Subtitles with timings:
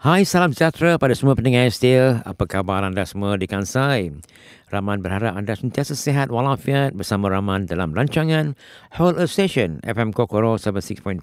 [0.00, 2.24] Hai, salam sejahtera pada semua pendengar setia.
[2.24, 4.08] Apa khabar anda semua di Kansai?
[4.72, 8.56] Rahman berharap anda sentiasa sehat walafiat bersama Rahman dalam rancangan
[8.96, 11.20] Whole Earth Station FM Kokoro 76.5.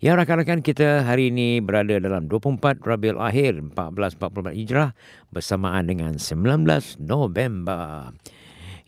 [0.00, 4.96] Ya, rakan-rakan kita hari ini berada dalam 24 Rabiul Akhir 1444 Hijrah
[5.28, 6.64] bersamaan dengan 19
[6.96, 8.16] November.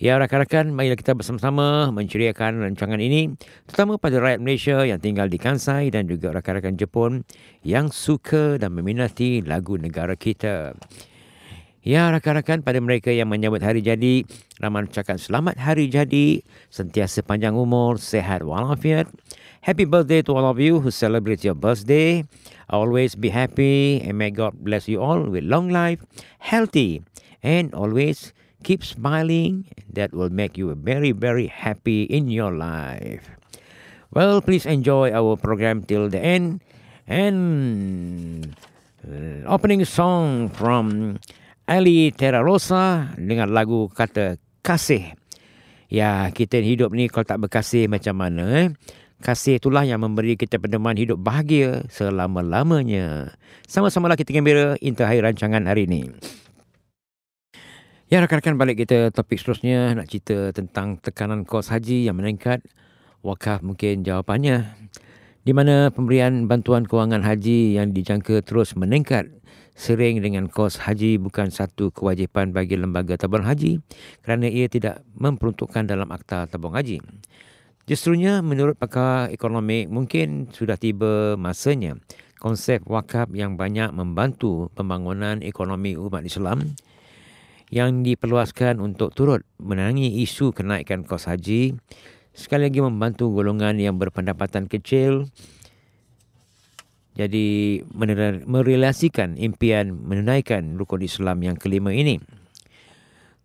[0.03, 3.39] Ya rakan-rakan, marilah kita bersama-sama menceriakan rancangan ini
[3.71, 7.23] terutama pada rakyat Malaysia yang tinggal di Kansai dan juga rakan-rakan Jepun
[7.63, 10.75] yang suka dan meminati lagu negara kita.
[11.87, 14.27] Ya rakan-rakan, pada mereka yang menyambut hari jadi,
[14.59, 19.07] Rahman ucapkan selamat hari jadi, sentiasa panjang umur, sehat walafiat.
[19.63, 22.27] Happy birthday to all of you who celebrate your birthday.
[22.67, 26.03] Always be happy and may God bless you all with long life,
[26.43, 27.07] healthy
[27.47, 29.67] and always keep smiling.
[29.93, 33.29] That will make you very, very happy in your life.
[34.15, 36.65] Well, please enjoy our program till the end.
[37.05, 38.57] And
[39.05, 41.19] uh, opening song from
[41.67, 45.13] Ali Terrarosa dengan lagu kata kasih.
[45.93, 48.67] Ya, kita hidup ni kalau tak berkasih macam mana eh?
[49.23, 53.37] Kasih itulah yang memberi kita pedoman hidup bahagia selama-lamanya.
[53.71, 56.11] Sama-samalah kita gembira intahai rancangan hari ini.
[58.13, 62.61] Ya rakan-rakan balik kita topik seterusnya nak cerita tentang tekanan kos haji yang meningkat.
[63.25, 64.69] Wakaf mungkin jawapannya.
[65.49, 69.33] Di mana pemberian bantuan kewangan haji yang dijangka terus meningkat
[69.73, 73.81] sering dengan kos haji bukan satu kewajipan bagi lembaga tabung haji
[74.21, 77.01] kerana ia tidak memperuntukkan dalam akta tabung haji.
[77.89, 81.97] Justrunya menurut pakar ekonomi mungkin sudah tiba masanya
[82.37, 86.77] konsep wakaf yang banyak membantu pembangunan ekonomi umat Islam
[87.73, 91.73] yang diperluaskan untuk turut menangi isu kenaikan kos haji
[92.37, 95.33] sekali lagi membantu golongan yang berpendapatan kecil
[97.13, 97.81] jadi
[98.49, 102.17] merelasikan impian menunaikan rukun Islam yang kelima ini.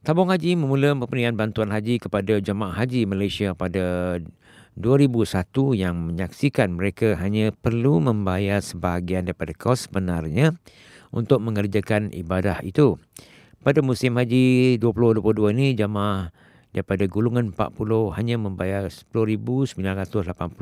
[0.08, 4.16] Tabung Haji memula pemberian bantuan haji kepada jemaah haji Malaysia pada
[4.80, 5.28] 2001
[5.76, 10.56] yang menyaksikan mereka hanya perlu membayar sebahagian daripada kos benarnya
[11.12, 12.96] untuk mengerjakan ibadah itu.
[13.68, 16.32] Pada musim haji 2022 ini jamaah
[16.72, 19.76] daripada gulungan 40 hanya membayar 10,980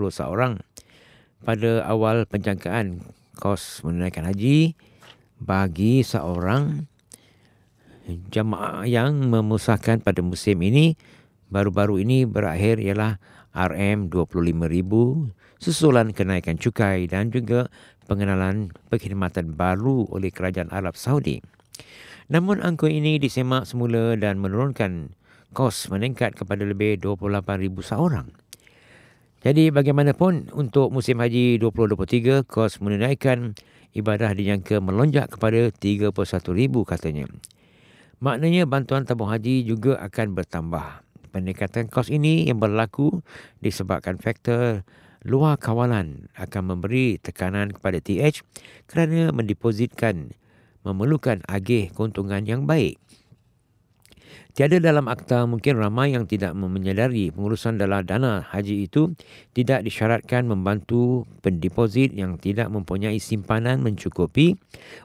[0.10, 0.58] seorang.
[1.46, 3.06] Pada awal penjangkaan
[3.38, 4.74] kos menunaikan haji
[5.38, 6.90] bagi seorang
[8.34, 10.98] jamaah yang memusahkan pada musim ini
[11.54, 13.22] baru-baru ini berakhir ialah
[13.54, 17.70] RM 25,000 susulan kenaikan cukai dan juga
[18.10, 21.46] pengenalan perkhidmatan baru oleh kerajaan Arab Saudi.
[22.26, 25.14] Namun angka ini disemak semula dan menurunkan
[25.54, 28.28] kos meningkat kepada lebih 28,000 seorang.
[29.46, 33.54] Jadi bagaimanapun untuk musim haji 2023 kos menunaikan
[33.94, 36.10] ibadah dijangka melonjak kepada 31,000
[36.82, 37.30] katanya.
[38.26, 41.06] Maknanya bantuan tabung haji juga akan bertambah.
[41.30, 43.22] Peningkatan kos ini yang berlaku
[43.62, 44.82] disebabkan faktor
[45.22, 48.42] luar kawalan akan memberi tekanan kepada TH
[48.90, 50.34] kerana mendepositkan
[50.86, 53.02] memerlukan agih keuntungan yang baik.
[54.56, 59.12] Tiada dalam akta mungkin ramai yang tidak menyadari pengurusan dalam dana haji itu
[59.52, 64.56] tidak disyaratkan membantu pendeposit yang tidak mempunyai simpanan mencukupi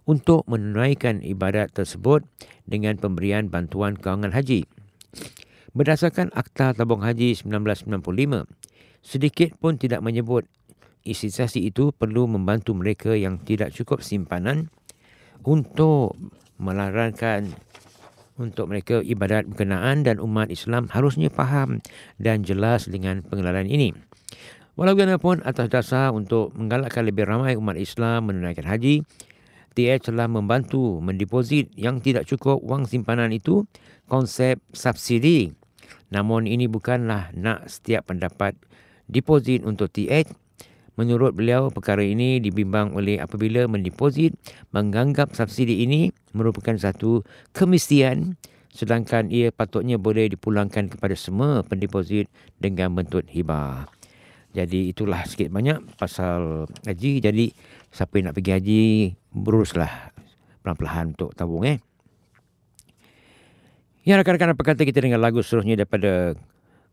[0.07, 2.23] untuk menunaikan ibadat tersebut
[2.63, 4.71] dengan pemberian bantuan kewangan haji.
[5.75, 8.47] Berdasarkan Akta Tabung Haji 1995,
[9.03, 10.47] sedikit pun tidak menyebut
[11.03, 14.71] institusi itu perlu membantu mereka yang tidak cukup simpanan
[15.45, 16.17] untuk
[16.61, 17.53] melarangkan
[18.41, 21.85] untuk mereka ibadat berkenaan dan umat Islam harusnya faham
[22.17, 23.93] dan jelas dengan pengenalan ini.
[24.81, 29.05] Walaupun atas dasar untuk menggalakkan lebih ramai umat Islam menunaikan haji,
[29.77, 33.69] TH telah membantu mendeposit yang tidak cukup wang simpanan itu
[34.09, 35.53] konsep subsidi.
[36.09, 38.57] Namun ini bukanlah nak setiap pendapat
[39.05, 40.33] deposit untuk TH
[41.01, 44.37] Menurut beliau, perkara ini dibimbang oleh apabila mendeposit
[44.69, 47.25] menganggap subsidi ini merupakan satu
[47.57, 48.37] kemestian
[48.69, 52.29] sedangkan ia patutnya boleh dipulangkan kepada semua pendeposit
[52.61, 53.89] dengan bentuk hibah.
[54.53, 57.25] Jadi itulah sikit banyak pasal haji.
[57.25, 57.49] Jadi
[57.89, 58.85] siapa yang nak pergi haji,
[59.33, 60.13] beruslah
[60.61, 61.81] pelan-pelan untuk tabung eh.
[64.05, 66.37] Ya rakan-rakan apa kata kita dengan lagu seterusnya daripada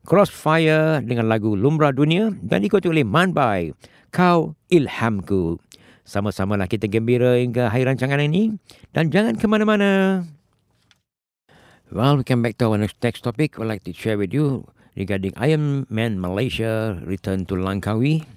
[0.08, 3.76] Crossfire dengan lagu Lumrah Dunia dan diikuti oleh Manbai
[4.12, 5.60] kau ilhamku.
[6.08, 8.56] Sama-samalah kita gembira hingga akhir rancangan ini.
[8.96, 10.24] Dan jangan ke mana-mana.
[11.92, 13.60] Well, we come back to our next, topic.
[13.60, 18.28] I'd like to share with you regarding Iron Man Malaysia return to Langkawi.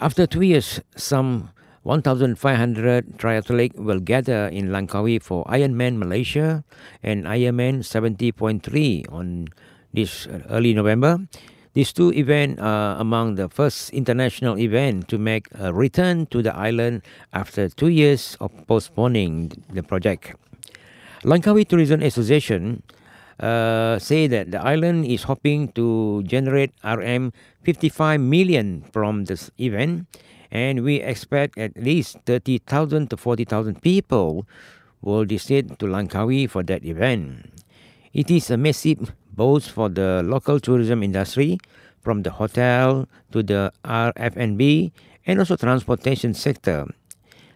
[0.00, 1.52] After two years, some
[1.84, 2.36] 1,500
[3.16, 6.64] triathletes will gather in Langkawi for Ironman Malaysia
[7.02, 8.64] and Ironman 70.3
[9.12, 9.48] on
[9.94, 11.24] this early November.
[11.76, 16.56] These two events are among the first international events to make a return to the
[16.56, 17.04] island
[17.36, 20.32] after two years of postponing the project.
[21.20, 22.80] Langkawi Tourism Association
[23.40, 30.08] uh, say that the island is hoping to generate RM 55 million from this event,
[30.50, 34.48] and we expect at least 30,000 to 40,000 people
[35.02, 37.52] will visit to Langkawi for that event.
[38.14, 41.58] It is a massive both for the local tourism industry,
[42.00, 44.92] from the hotel to the RFNB,
[45.26, 46.86] and also transportation sector.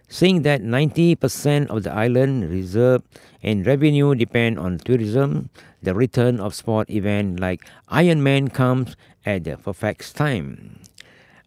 [0.09, 3.03] Saying that 90% of the island reserve
[3.43, 5.51] and revenue depend on tourism,
[5.83, 10.81] the return of sport event like Ironman comes at the perfect time.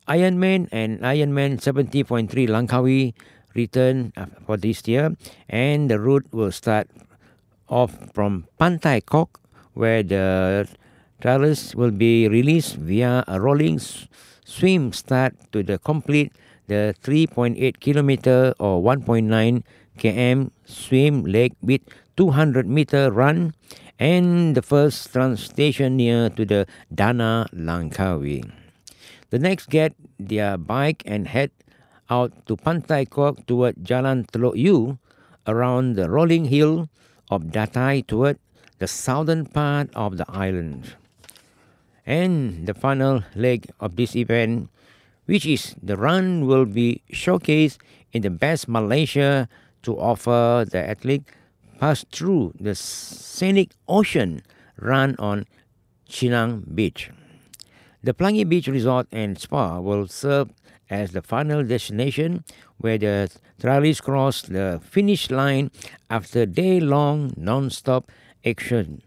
[0.07, 3.13] Ironman and Ironman 70.3 Langkawi
[3.53, 4.13] return
[4.45, 5.15] for this year,
[5.49, 6.87] and the route will start
[7.67, 9.42] off from Pantai Kok
[9.73, 10.67] where the
[11.21, 13.79] travelers will be released via a rolling
[14.45, 16.31] swim start to the complete
[16.67, 19.63] the 3.8 kilometer or 1.9
[19.97, 21.81] km swim leg with
[22.17, 23.53] 200 meter run
[23.99, 28.43] and the first trans station near to the Dana Langkawi.
[29.29, 31.51] The next get their bike and head
[32.09, 34.99] out to Pantai Kok toward Jalan Teluk Yu
[35.47, 36.89] around the rolling hill
[37.31, 38.37] of Datai toward
[38.83, 40.99] the southern part of the island.
[42.05, 44.67] And the final leg of this event,
[45.23, 47.79] which is the run, will be showcased
[48.11, 49.47] in the best Malaysia
[49.83, 51.23] to offer the athlete
[51.79, 54.43] pass through the scenic ocean
[54.75, 55.47] run on
[56.09, 57.09] Chinang Beach.
[58.03, 60.51] The Plangi Beach Resort and Spa will serve
[60.89, 62.43] as the final destination
[62.83, 63.31] where the
[63.63, 65.71] trialists cross the finish line
[66.09, 68.11] after day-long non-stop
[68.45, 69.01] action.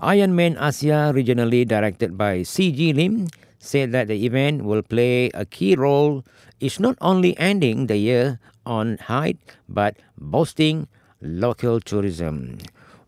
[0.00, 2.92] Ironman Asia, regionally directed by C.G.
[2.94, 3.28] Lim,
[3.58, 6.24] said that the event will play a key role
[6.58, 9.34] is not only ending the year on high,
[9.68, 10.88] but boosting
[11.20, 12.58] local tourism.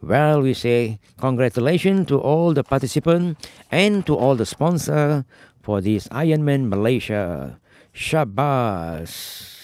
[0.02, 5.24] Well, we say congratulations to all the participants and to all the sponsors
[5.62, 7.58] for this Ironman Malaysia.
[7.94, 9.61] Shabazz.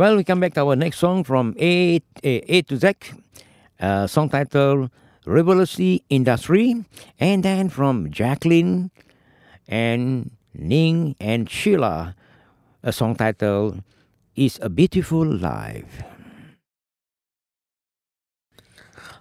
[0.00, 2.96] Well, we come back to our next song from A, A, A to Z,
[3.84, 4.88] uh, song titled
[5.28, 6.88] Revolution Industry,
[7.20, 8.88] and then from Jacqueline
[9.68, 12.16] and Ning and Sheila,
[12.80, 13.84] a song titled
[14.40, 16.00] Is a Beautiful Life.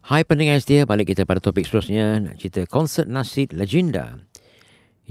[0.08, 4.24] Hai pendengar setia, balik kita pada topik seterusnya, nak cerita konsert Nasid Legenda.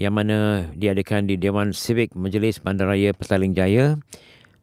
[0.01, 0.39] Yang mana
[0.73, 4.01] diadakan di Dewan Civic Majlis Bandaraya Petaling Jaya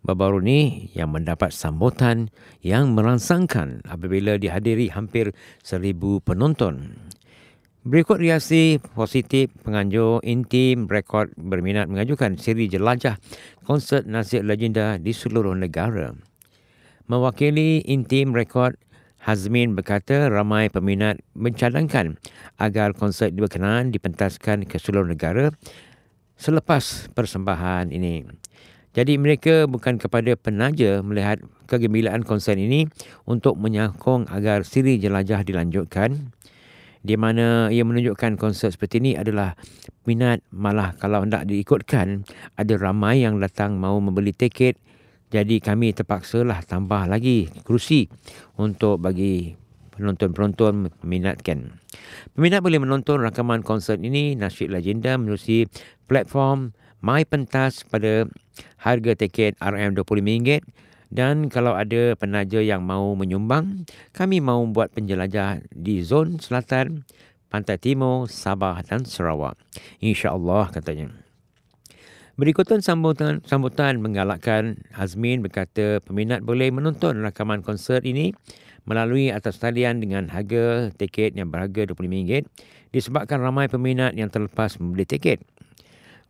[0.06, 0.60] baru-baru ni
[0.94, 2.30] yang mendapat sambutan
[2.62, 5.34] yang merangsangkan apabila dihadiri hampir
[5.66, 6.94] seribu penonton.
[7.86, 13.18] Berikut reaksi positif penganjur intim rekod berminat mengajukan siri jelajah
[13.62, 16.14] konsert nasib legenda di seluruh negara.
[17.06, 18.74] Mewakili intim rekod,
[19.22, 22.18] Hazmin berkata ramai peminat mencadangkan
[22.62, 25.54] agar konsert berkenaan dipentaskan ke seluruh negara
[26.38, 28.26] selepas persembahan ini.
[28.96, 32.88] Jadi mereka bukan kepada penaja melihat kegembiraan konsert ini
[33.28, 36.32] untuk menyokong agar siri jelajah dilanjutkan.
[37.06, 39.54] Di mana ia menunjukkan konsert seperti ini adalah
[40.10, 42.26] minat malah kalau hendak diikutkan
[42.58, 44.80] ada ramai yang datang mau membeli tiket.
[45.30, 48.08] Jadi kami terpaksalah tambah lagi kerusi
[48.56, 49.54] untuk bagi
[49.94, 51.78] penonton-penonton meminatkan.
[52.34, 55.68] Peminat boleh menonton rakaman konsert ini Nasyid Legenda menerusi
[56.08, 56.72] platform
[57.06, 58.26] My Pentas pada
[58.82, 60.66] harga tiket RM25
[61.14, 67.06] dan kalau ada penaja yang mau menyumbang, kami mau buat penjelajah di zon selatan,
[67.54, 69.54] pantai timur, Sabah dan Sarawak.
[70.02, 71.14] InsyaAllah katanya.
[72.42, 78.34] Berikutan sambutan, sambutan menggalakkan Azmin berkata peminat boleh menonton rakaman konsert ini
[78.90, 82.50] melalui atas talian dengan harga tiket yang berharga RM25
[82.90, 85.46] disebabkan ramai peminat yang terlepas membeli tiket.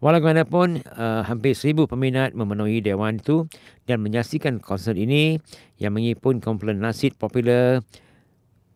[0.06, 3.50] Walaupun uh, hampir seribu peminat memenuhi dewan itu
[3.90, 5.42] dan menyaksikan konsert ini
[5.82, 7.82] yang mengipun kumpulan nasid popular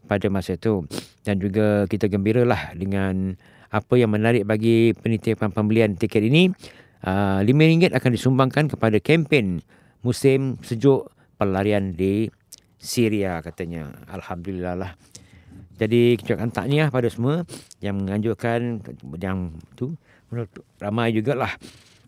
[0.09, 0.89] pada masa itu.
[1.21, 3.37] Dan juga kita gembiralah dengan
[3.69, 6.49] apa yang menarik bagi penitipan pembelian tiket ini.
[7.05, 9.61] Uh, RM5 akan disumbangkan kepada kempen
[10.01, 12.25] musim sejuk pelarian di
[12.81, 13.93] Syria katanya.
[14.09, 14.91] Alhamdulillah lah.
[15.77, 17.45] Jadi kita akan takniah pada semua
[17.85, 18.81] yang menganjurkan
[19.21, 19.93] yang tu
[20.79, 21.53] ramai jugalah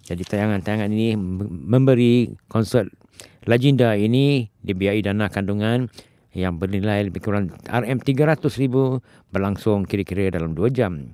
[0.02, 1.14] Jadi tayangan-tayangan ini
[1.70, 2.90] memberi konsert
[3.46, 5.88] legenda ini dibiayai dana kandungan
[6.34, 8.76] yang bernilai lebih kurang RM300,000
[9.30, 11.12] berlangsung kira-kira dalam 2 jam.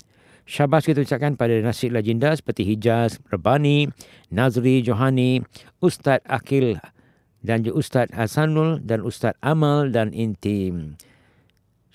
[0.47, 3.91] Syabas kita ucapkan pada nasib legenda seperti Hijaz, Rebani,
[4.31, 5.43] Nazri, Johani,
[5.83, 6.79] Ustaz Akil
[7.43, 10.95] dan juga Ustaz Hasanul dan Ustaz Amal dan Intim.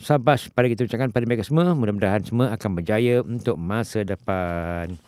[0.03, 1.71] Sabas pada kita ucapkan pada mereka semua.
[1.79, 4.99] Mudah-mudahan semua akan berjaya untuk masa depan.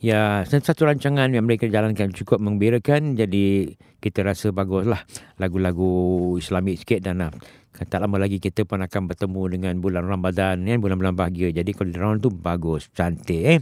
[0.00, 3.12] Ya, satu rancangan yang mereka jalankan cukup mengembirakan.
[3.12, 5.04] Jadi kita rasa baguslah
[5.36, 7.34] lagu-lagu Islamik sikit dan uh,
[7.76, 11.52] tak lama lagi kita pun akan bertemu dengan bulan Ramadan ya, bulan-bulan bahagia.
[11.52, 13.58] Jadi kalau Ramadan tu bagus, cantik eh.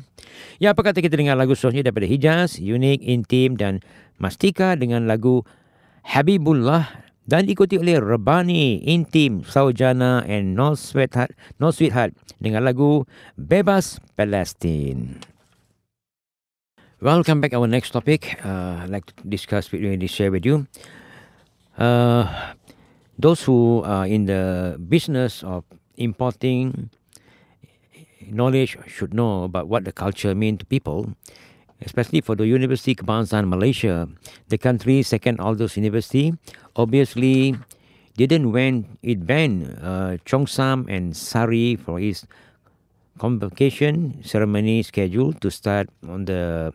[0.62, 3.82] Ya, apa kata kita dengar lagu seterusnya daripada Hijaz, Unik, Intim dan
[4.22, 5.42] Mastika dengan lagu
[6.06, 13.02] Habibullah dan diikuti oleh Rebani, Intim, Saujana and No Sweetheart, no Sweetheart dengan lagu
[13.34, 15.18] Bebas Palestine.
[17.02, 17.52] Welcome back.
[17.52, 20.64] Our next topic, uh, I'd like to discuss with you, share with you.
[21.76, 22.24] Uh,
[23.18, 25.68] those who are in the business of
[26.00, 26.88] importing
[28.24, 31.12] knowledge should know about what the culture mean to people,
[31.80, 34.08] especially for the University Kebangsaan Malaysia,
[34.48, 36.32] the country's second oldest university.
[36.76, 37.56] Obviously,
[38.16, 42.26] didn't when it banned uh, Chongsam and Sari for its
[43.18, 46.72] convocation ceremony scheduled to start on the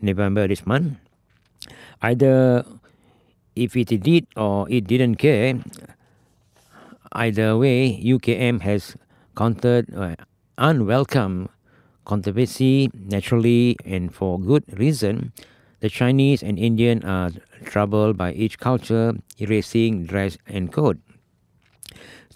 [0.00, 0.96] November this month.
[2.02, 2.64] Either
[3.56, 5.60] if it did or it didn't care,
[7.12, 8.96] either way, UKM has
[9.36, 10.16] countered uh,
[10.58, 11.48] unwelcome
[12.04, 15.32] controversy naturally and for good reason.
[15.80, 17.30] The Chinese and Indian are
[17.64, 21.00] troubled by each culture erasing dress and code.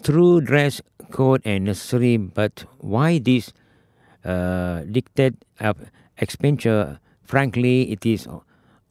[0.03, 0.81] Through dress
[1.11, 3.53] code and necessary, but why this
[4.25, 4.83] uh,
[6.17, 6.99] expenditure?
[7.23, 8.27] Frankly, it is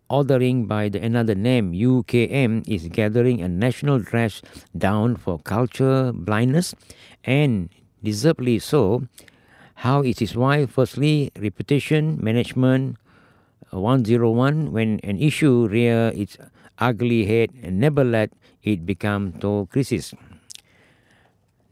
[0.09, 1.73] ordering by the another name.
[1.73, 4.43] UKM is gathering a national dress
[4.77, 6.75] down for culture blindness,
[7.25, 7.69] and
[8.03, 9.03] deservedly so.
[9.85, 12.97] How it is why, firstly, reputation management
[13.73, 16.39] uh, 101 when an issue rear its
[16.79, 20.15] ugly head and never let it become to crisis.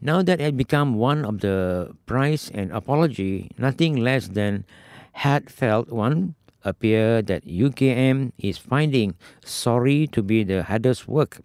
[0.01, 4.65] Now that it become one of the price and apology, nothing less than
[5.13, 11.41] heartfelt one, appear that UKM is finding sorry to be the hardest work,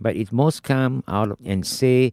[0.00, 2.12] but it must come out and say,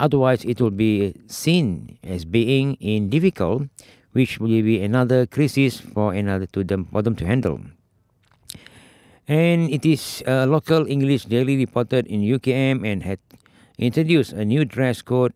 [0.00, 3.68] otherwise it will be seen as being in difficult,
[4.12, 7.60] which will be another crisis for another to them for them to handle.
[9.28, 13.20] And it is a local English daily reported in UKM and had
[13.78, 15.32] introduced a new dress code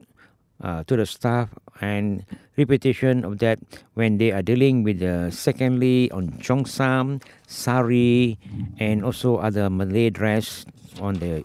[0.59, 3.59] uh, to the staff and repetition of that
[3.95, 8.39] when they are dealing with the secondly on Chongsam, Sari,
[8.79, 10.67] and also other Malay dress
[11.01, 11.45] on the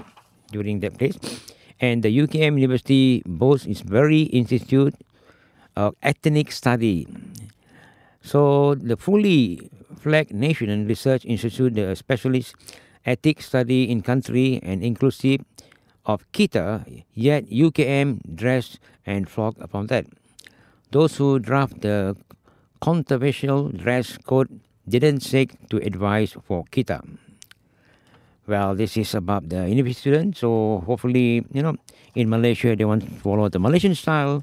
[0.52, 1.18] during that place.
[1.80, 4.96] And the UKM University boasts its very institute
[5.76, 7.08] of ethnic study.
[8.22, 12.56] So the fully flagged Nation and Research Institute, the specialist
[13.06, 15.42] ethnic study in country and inclusive
[16.06, 20.06] of Kita, yet UKM dressed and flogged upon that.
[20.92, 22.18] Those who draft the
[22.82, 27.06] controversial dress code didn't seek to advise for Kita.
[28.50, 31.78] Well, this is about the university students, so hopefully, you know,
[32.18, 34.42] in Malaysia they want to follow the Malaysian style.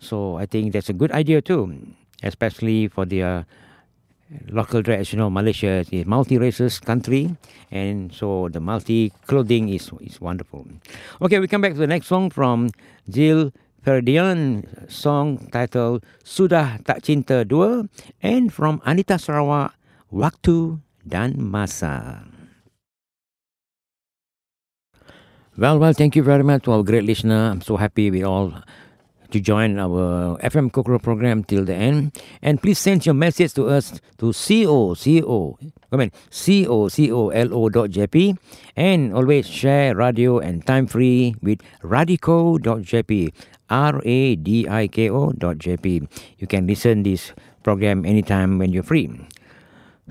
[0.00, 1.68] So I think that's a good idea too,
[2.24, 3.42] especially for the uh,
[4.48, 5.12] local dress.
[5.12, 7.36] You know, Malaysia is a multi-races country,
[7.68, 10.64] and so the multi-clothing is is wonderful.
[11.20, 12.72] Okay, we come back to the next song from
[13.04, 13.52] Jill
[13.84, 17.84] Ferdian, song titled Sudah Tak Cinta Dua,
[18.24, 19.76] and from Anita Sarawak,
[20.08, 22.24] Waktu dan Masa.
[25.56, 27.50] Well, well, thank you very much to our great listener.
[27.50, 28.54] I'm so happy we all
[29.30, 32.16] to join our FM Kokoro program till the end.
[32.40, 35.58] And please send your message to us to co co
[35.92, 38.38] I mean co co dot jp
[38.76, 43.32] and always share radio and time free with radico dot jp
[43.68, 46.08] r a d i k o dot jp.
[46.38, 47.32] You can listen this
[47.62, 49.10] program anytime when you're free.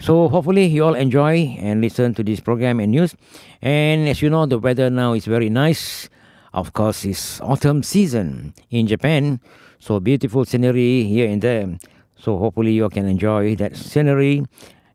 [0.02, 3.14] So hopefully you all enjoy and listen to this program and news.
[3.62, 6.10] And as you know, the weather now is very nice.
[6.54, 9.40] Of course, it's autumn season in Japan,
[9.78, 11.78] so beautiful scenery here and there.
[12.18, 14.44] So hopefully you all can enjoy that scenery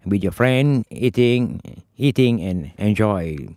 [0.04, 1.62] with your friend, eating,
[1.96, 3.54] eating and enjoy.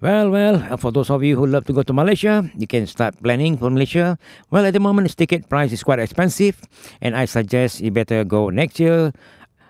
[0.00, 3.20] Well, well, for those of you who love to go to Malaysia, you can start
[3.20, 4.16] planning for Malaysia.
[4.52, 6.60] Well, at the moment, the ticket price is quite expensive,
[7.00, 9.12] and I suggest you better go next year,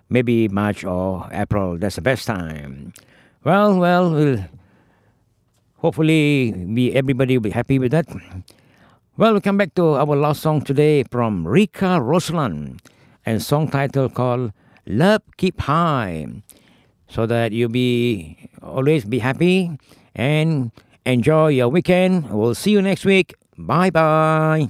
[0.09, 1.79] maybe March or April.
[1.79, 2.93] That's the best time.
[3.45, 4.45] Well, well, we'll
[5.79, 8.07] hopefully be everybody will be happy with that.
[9.17, 12.79] Well, we come back to our last song today from Rika Roslan,
[13.27, 14.53] and song title called
[14.87, 16.43] "Love Keep High,"
[17.09, 19.71] so that you'll be always be happy
[20.15, 20.71] and
[21.05, 22.31] enjoy your weekend.
[22.31, 23.35] We'll see you next week.
[23.57, 24.69] Bye bye.